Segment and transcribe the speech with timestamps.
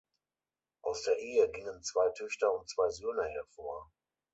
[0.81, 3.91] Aus der Ehe gingen zwei Töchter und zwei Söhne hervor.